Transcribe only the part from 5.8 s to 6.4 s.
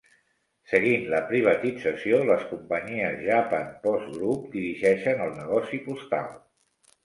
postal.